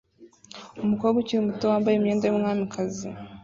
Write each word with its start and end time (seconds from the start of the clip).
Umukobwa 0.83 1.17
ukiri 1.21 1.45
muto 1.47 1.65
wambaye 1.71 1.95
imyenda 1.97 2.23
yumwamikazi 2.25 3.07